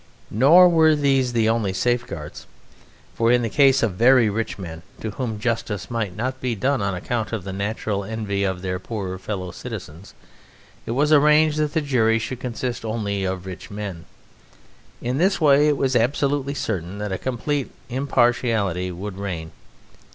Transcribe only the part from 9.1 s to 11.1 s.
fellow citizens, it